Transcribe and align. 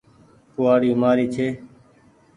ڪوُوآڙي 0.55 0.91
مآري 1.01 1.25
ڇي۔ 1.33 1.47